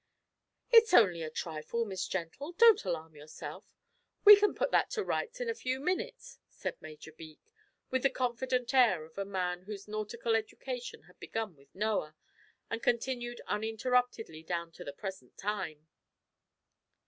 "It's 0.71 0.95
only 0.95 1.21
a 1.21 1.29
trifle, 1.29 1.85
Miss 1.85 2.07
Gentle; 2.07 2.53
don't 2.53 2.83
alarm 2.85 3.15
yourself. 3.15 3.65
We 4.25 4.35
can 4.35 4.55
put 4.55 4.71
that 4.71 4.89
to 4.97 5.03
rights 5.03 5.39
in 5.39 5.47
a 5.47 5.53
few 5.53 5.79
minutes," 5.79 6.39
said 6.49 6.81
Major 6.81 7.11
Beak, 7.11 7.39
with 7.91 8.01
the 8.01 8.09
confident 8.09 8.73
air 8.73 9.05
of 9.05 9.19
a 9.19 9.25
man 9.25 9.65
whose 9.65 9.87
nautical 9.87 10.35
education 10.35 11.03
had 11.03 11.19
begun 11.19 11.55
with 11.55 11.75
Noah, 11.75 12.15
and 12.67 12.81
continued 12.81 13.41
uninterruptedly 13.45 14.41
down 14.41 14.71
to 14.71 14.83
the 14.83 14.91
present 14.91 15.37
time. 15.37 15.85